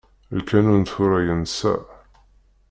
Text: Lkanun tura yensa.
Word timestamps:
Lkanun 0.37 0.83
tura 0.91 1.19
yensa. 1.27 1.73